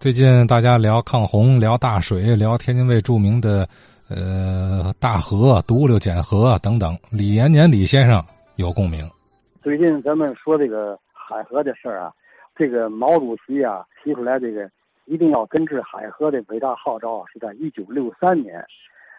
[0.00, 3.68] 最近大家聊抗洪、聊大水、聊天津卫著名的
[4.08, 8.24] 呃大河独流减河等等，李延年李先生
[8.56, 9.06] 有共鸣。
[9.62, 12.10] 最近咱们说这个海河的事儿啊，
[12.56, 14.70] 这个毛主席啊提出来这个
[15.04, 18.64] 一定要根治海河的伟大号召，是在一九六三年。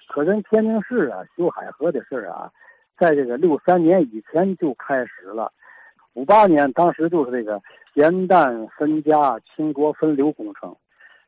[0.07, 2.50] 可咱天津市啊修海河的事儿啊，
[2.98, 5.54] 在这个六三年以前就开始了。
[6.14, 7.62] 五八年当时就是这个。
[7.94, 10.73] 咸淡分家、清国分流工程，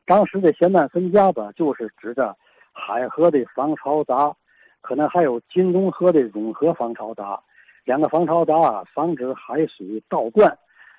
[0.06, 2.34] 当时的咸淡分家吧，就是指着
[2.72, 4.34] 海河的防潮闸，
[4.80, 7.38] 可能还有金东河的融合防潮闸，
[7.84, 10.56] 两个防潮闸，防止海水倒灌。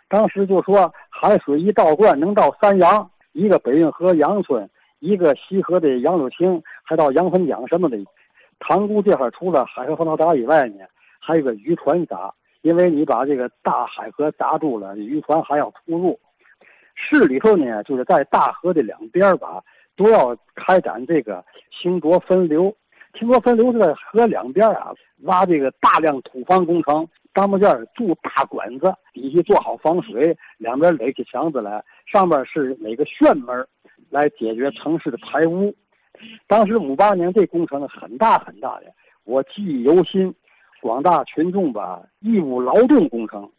[0.08, 7.98] 当时就说海水一倒灌能到三洋，一个北运河杨村，一个西河的杨柳青，还到杨村江什么的。
[8.60, 10.86] 塘沽这块除了海河防潮闸以外呢，
[11.20, 12.32] 还有个渔船闸。
[12.66, 16.20] 因为你把这个大海河砸住了，渔船还要出入。
[16.96, 19.62] 市里头呢，就是在大河的两边吧，
[19.96, 22.76] 都要开展这个清浊分流。
[23.14, 24.92] 清浊分流是在河两边啊，
[25.26, 33.64] 挖这个大量土方工程，当木件筑大管子，底下做好防水，两边垒起墙子来，上面是每个旋门，
[34.10, 35.72] 来解决城市的排污。
[36.48, 38.86] 当时五八年这工程很大很大的，
[39.24, 40.34] 我记忆犹新。
[40.86, 43.50] 广大群众吧，义务劳动工程。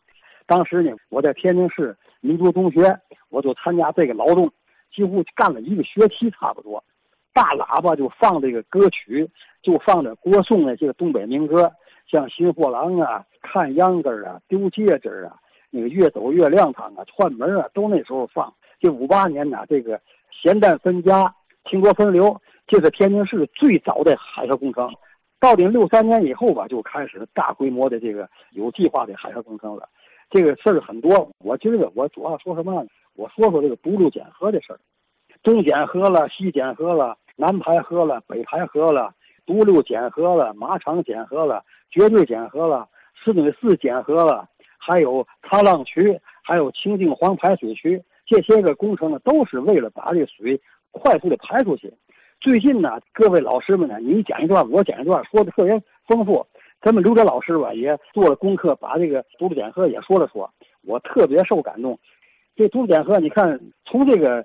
[0.46, 2.96] 当时呢，我在天津市民族中学，
[3.30, 4.48] 我就参加这个劳动，
[4.94, 6.84] 几乎干了一个学期差不多。
[7.34, 9.28] 大喇叭就放这个歌曲，
[9.60, 11.68] 就放着歌颂的这个东北民歌，
[12.08, 15.36] 像《新货郎》啊、《看秧歌》啊、《丢戒指》啊、
[15.68, 18.54] 那个《越走越亮堂》啊、《串门》啊，都那时候放。
[18.78, 21.34] 这五八年呢，这个咸淡分家、
[21.68, 24.88] 清浊分流，这是天津市最早的海河工程。
[25.38, 29.88] 到顶六三年以后吧，就开始大规模的这个有计划的海上工程了。
[30.30, 32.88] 这个事儿很多，我今儿个我主要说什么呢？
[33.14, 34.80] 我说说这个独流减河的事儿。
[35.42, 39.14] 东减河了，西减河了，南排河了，北排河了，
[39.44, 44.48] 独流减河了，马场减河了，绝对减河了，石嘴寺减河了，
[44.78, 50.60] 还有沧浪渠，还有清净黄排水渠，这些个工程呢，都是为了把这水
[50.90, 51.92] 快速的排出去。
[52.40, 56.46] 最近呢，各位老师们呢，你讲一段，我讲一段，说的特别丰富。
[56.80, 60.48] 咱们刘哲老师吧，也做了功课，把这个独流减河也说了说。
[60.82, 61.98] 我特别受感动。
[62.54, 64.44] 这独流减河，你看，从这个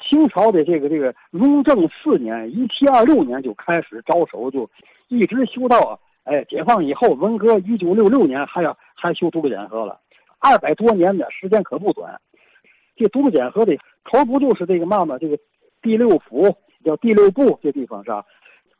[0.00, 4.68] 清朝的这个这个雍正四年（一七二六年）就开始着手，就
[5.06, 9.98] 一直修到哎解放以后，文革一九六六年还要还修独流减河了，
[10.40, 12.20] 二百多年的时间可不短。
[12.96, 15.16] 这独流减河的头不就是这个嘛嘛？
[15.18, 15.38] 这个
[15.80, 16.54] 第六府。
[16.84, 18.24] 叫第六部这地方是吧？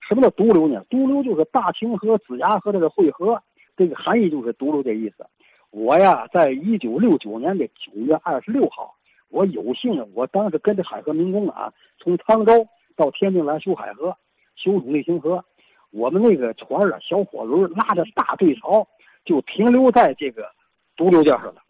[0.08, 0.82] 什么叫独流呢？
[0.88, 3.42] 独流就是大清河、子牙河这个汇合，
[3.76, 5.26] 这个含义就是独流这意思。
[5.70, 8.94] 我呀，在一九六九年的九月二十六号，
[9.28, 12.66] 我有幸，我当时跟着海河民工啊，从沧州
[12.96, 14.16] 到天津来修海河，
[14.56, 15.44] 修永利清河。
[15.90, 18.86] 我们那个船啊，小火轮拉着大对槽，
[19.26, 20.50] 就停留在这个
[20.96, 21.62] 独流点上了。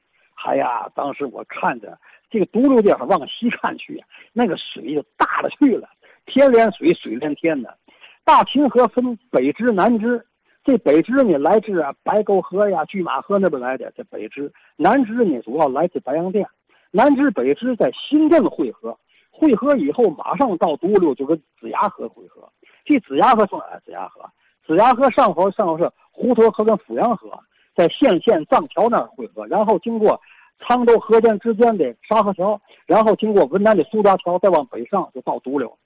[0.45, 1.99] 哎呀，当时我看着
[2.31, 4.01] 这个独流点上往西看去，
[4.33, 5.89] 那个水就大了去了。
[6.29, 7.77] 天连水，水连天的，
[8.25, 10.25] 大清河分北支、南支。
[10.63, 13.91] 这北支呢，来自啊白沟河呀、拒马河那边来的。
[13.97, 16.47] 这北支、南支呢，主要来自白洋淀。
[16.91, 18.97] 南支、北支在新郑汇合，
[19.31, 22.47] 汇合以后马上到独流，就跟子牙河汇合。
[22.85, 23.79] 这子牙河从哪？
[23.85, 24.21] 子牙河，
[24.67, 27.31] 子牙河上头上头是滹沱河跟阜阳河，
[27.75, 30.21] 在县县藏桥那儿汇合，然后经过
[30.61, 35.79] 沧州河间之间的沙河桥，然后经过文南的苏家桥，再往北上就到独流。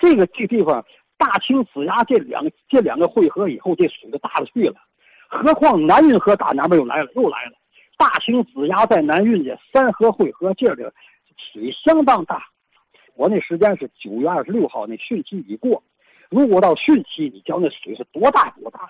[0.00, 0.82] 这个这地方，
[1.18, 4.76] 大清子牙这两这两个汇合以后，这水就大了去了。
[5.28, 7.12] 何况南运河打哪边又来了？
[7.14, 7.52] 又来了。
[7.98, 10.90] 大清子牙在南运的三河汇合，这个
[11.36, 12.42] 水相当大。
[13.14, 15.82] 我那时间是九月二十六号，那汛期已过。
[16.30, 18.88] 如果到汛期，你瞧那水是多大多大。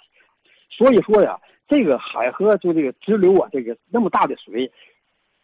[0.70, 4.70] 所以说呀，这个海河就这个支流啊，这个那么大的水，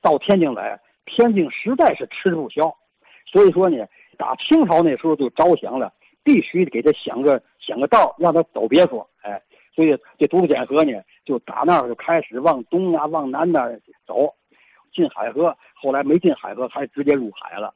[0.00, 2.72] 到天津来，天津实在是吃不消。
[3.26, 3.84] 所以说呢。
[4.16, 5.92] 打清朝那时候就着想了，
[6.24, 9.08] 必须给他想个想个道，让他走别说。
[9.22, 9.40] 哎，
[9.74, 10.92] 所以这独流减河呢，
[11.24, 14.34] 就打那儿就开始往东啊，往南那儿走，
[14.92, 15.56] 进海河。
[15.74, 17.74] 后来没进海河，还直接入海了。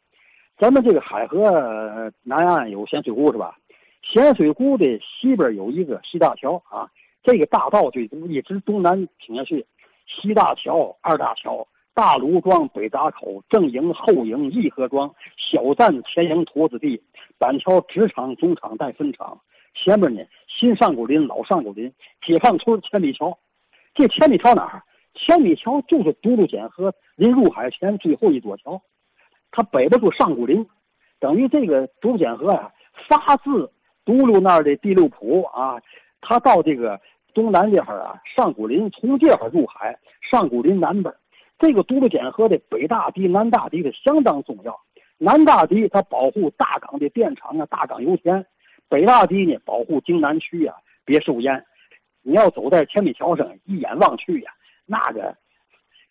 [0.59, 3.56] 咱们这个海河南岸有咸水沽是吧？
[4.03, 6.91] 咸水沽的西边有一个西大桥啊，
[7.23, 9.67] 这个大道就一直东南挺下去，
[10.06, 11.67] 西大桥、二大桥。
[12.00, 16.99] 大卢庄、北闸口、正营、后营、义和庄、小站、前营、坨子地、
[17.37, 19.38] 板桥、直厂、中厂带分厂。
[19.75, 21.93] 前面呢，新上古林、老上古林、
[22.23, 23.38] 解放村、千里桥。
[23.93, 24.82] 这千里桥哪儿？
[25.12, 28.81] 千里桥就是独流减河临入海前最后一座桥。
[29.50, 30.67] 它北边就上古林，
[31.19, 32.73] 等于这个独简河呀，
[33.11, 33.70] 发自
[34.06, 35.76] 独溜那儿的第六浦啊，
[36.23, 36.99] 它到这个
[37.35, 41.14] 东南这块啊，上古林从这块入海，上古林南边，
[41.61, 44.81] 这个独溜简河的北大堤、南大堤的相当重要。
[45.19, 48.45] 南大堤它保护大港的电厂啊、大港油田，
[48.89, 50.75] 北大堤呢保护京南区啊
[51.05, 51.65] 别受淹。
[52.23, 54.51] 你要走在千里桥上，一眼望去呀，
[54.87, 55.37] 那个。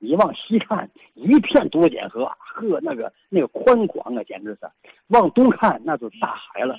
[0.01, 4.65] 你往西看，一片多碱河，呵，那个那个宽广啊，简直是；
[5.07, 6.77] 往东看，那就是大海了。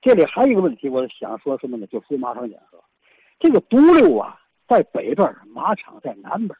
[0.00, 1.86] 这里还有一个问题，我想说什么呢？
[1.88, 2.82] 就说马场碱河，
[3.38, 6.56] 这个独流啊，在北边，马场在南边。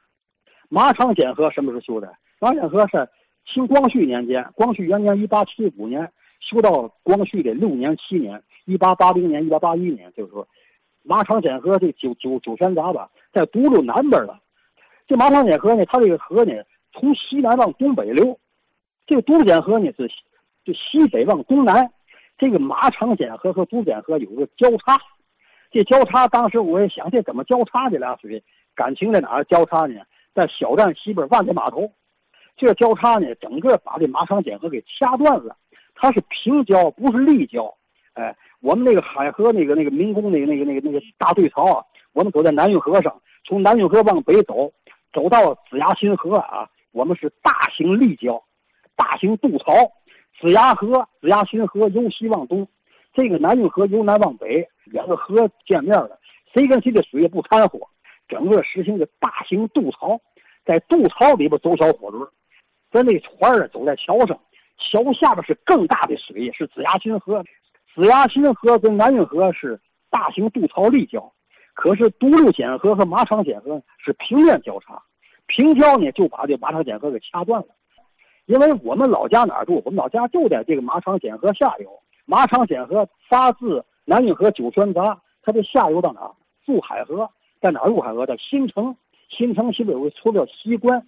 [0.74, 2.10] 马场碱河什么时候修的？
[2.40, 3.06] 马场河是
[3.44, 6.10] 清光绪年间，光绪元年一八七五年
[6.40, 10.48] 修到光绪的六年七年，一八八零年、一八八一年，就是说，
[11.02, 14.40] 马场碱河这九九九泉闸吧，在独流南边了。
[15.06, 16.54] 这马场碱河呢，它这个河呢，
[16.94, 18.34] 从西南往东北流；
[19.06, 20.10] 这个独碱河呢，是
[20.64, 21.86] 就西北往东南。
[22.38, 24.98] 这个马场碱河和独碱河有个交叉，
[25.70, 27.90] 这交叉当时我也想，这怎么交叉？
[27.90, 28.42] 这俩水
[28.74, 30.00] 感情在哪儿交叉呢？
[30.34, 31.90] 在小站西边万家码头，
[32.56, 35.56] 这交叉呢，整个把这马场碱河给掐断了。
[35.94, 37.74] 它是平交，不是立交。
[38.14, 44.72] 哎，我们那个海河那个那个民工那个那个那个那个大队槽啊，我们走在南运河上，从南运河往北走。
[45.12, 48.42] 走到子牙新河啊，我们是大型立交，
[48.96, 49.74] 大型渡槽。
[50.40, 52.66] 子牙河、子牙新河由西往东，
[53.12, 56.18] 这个南运河由南往北，两个河见面了，
[56.54, 57.78] 谁跟谁的水也不掺和，
[58.28, 60.20] 整个实行个大型渡槽，
[60.64, 62.28] 在渡槽里边走小火轮，
[62.90, 64.38] 咱那船儿走在桥上，
[64.78, 67.44] 桥下边是更大的水，是子牙新河。
[67.94, 69.78] 子牙新河跟南运河是
[70.10, 71.32] 大型渡槽立交。
[71.74, 75.02] 可是独流碱河和马场碱河是平面交叉，
[75.46, 77.68] 平交呢就把这马场碱河给掐断了。
[78.44, 79.80] 因为我们老家哪儿住？
[79.84, 81.90] 我们老家就在这个马场碱河下游。
[82.26, 86.30] 马场碱河发自南运河九泉闸，它的下游到哪儿？
[86.66, 87.28] 入海河，
[87.62, 88.26] 在哪入海河？
[88.26, 88.96] 的新城。
[89.28, 91.06] 新城西北有个村叫西关，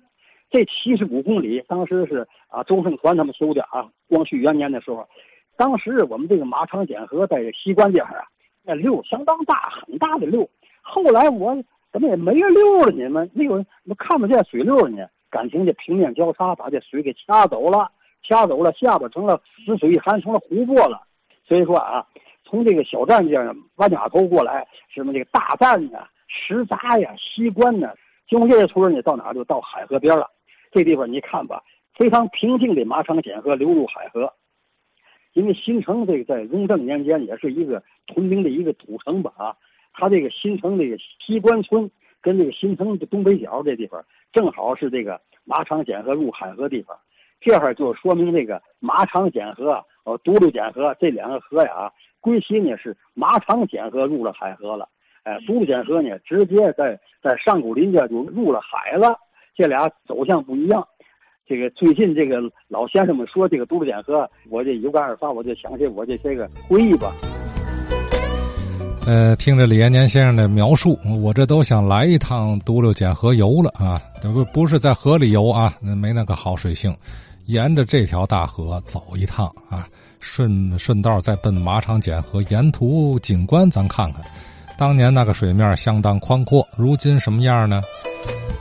[0.51, 3.87] 这七十五公里，当时是啊周盛团他们修的啊。
[4.09, 5.07] 光绪元年的时候，
[5.57, 8.25] 当时我们这个马场碱河在西关这儿啊。
[8.63, 10.49] 那溜相当大，很大的溜。
[10.81, 11.55] 后来我
[11.93, 12.93] 怎么也没溜了？
[12.93, 13.63] 你们那个
[13.99, 15.07] 看不见水溜呢？
[15.29, 17.91] 感情这平面交叉把这水给掐走了，
[18.23, 21.03] 掐走了，下边成了死水还成了湖泊了。
[21.47, 22.07] 所以说啊，
[22.45, 25.99] 从这个小站这儿弯码头过来，什么这个大站呢、
[26.35, 27.95] 石闸呀、西关呢，
[28.29, 30.29] 经过这些村呢，到哪就到海河边了。
[30.73, 31.63] 这地方你看吧，
[31.95, 34.33] 非常平静的马场碱河流入海河。
[35.33, 39.57] 因为新城这个在雍正年间也是一个屯兵的一个土城吧啊，
[39.93, 41.91] 它这个新城这个西关村
[42.21, 46.97] 跟这个新城的东北角这地方正好是这个马场碱河入海河地方，
[47.41, 54.89] 这会儿就说明这个马场碱河呃独流碱河这两个河呀，归西呢是马场碱河入了海河了，
[55.25, 59.17] 哎，独流碱河呢直接在在上古林家就入了海了，
[59.57, 60.87] 这俩走向不一样。
[61.47, 67.13] 这个最近这个老先生们说这个独流碱河，我这有感而发，我就想起我这些个回忆吧。
[69.07, 74.01] 呃，听着李延年先生的描述，我这都想来一趟独流碱河游了啊！
[74.23, 76.95] 不不是在河里游啊，没那个好水性。
[77.47, 79.87] 沿着这条大河走一趟啊，
[80.21, 84.23] 顺顺道再奔马场碱河，沿途景观咱看看。
[84.77, 87.83] 当年那个水面相当宽阔，如今什么样呢？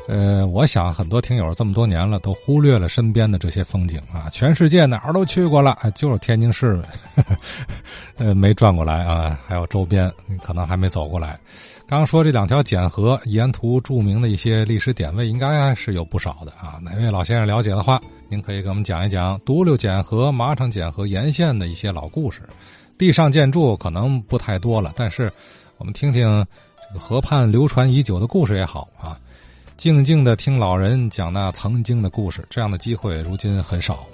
[0.07, 4.29] 呃，我想很多听友这么多年了，都忽略了身边的这些风景啊。
[4.29, 6.79] 全世界哪儿都去过了，就是天津市，
[8.17, 9.39] 呃，没转过来啊。
[9.47, 10.11] 还有周边，
[10.43, 11.39] 可能还没走过来。
[11.87, 16.79] 刚说这两条碱河沿途著名的一些历史点位，应该是有不少的啊。
[16.81, 22.41] 哪位老先生了解的话，您可以给我们讲一讲独流碱河、马场碱河沿线的一些老故事。
[22.97, 25.31] 地上建筑可能不太多了，但是
[25.83, 26.47] 我们听听
[26.87, 29.19] 这个河畔流传已久的故事也好啊。
[29.75, 34.07] 静静的听老人讲那曾经的故事，这样的机会如今很少。